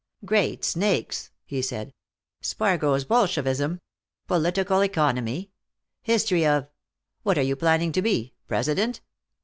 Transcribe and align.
"Great 0.25 0.65
snakes!" 0.65 1.29
he 1.45 1.61
said. 1.61 1.93
"Spargo's 2.41 3.05
Bolshevism! 3.05 3.79
Political 4.25 4.81
Economy, 4.81 5.51
History 6.01 6.43
of. 6.43 6.67
What 7.21 7.37
are 7.37 7.43
you 7.43 7.55
planning 7.55 7.91
to 7.91 8.01
be? 8.01 8.33
President?" 8.47 9.01